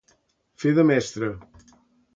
Fer 0.63 0.71
de 0.79 0.87
mestre. 0.93 1.31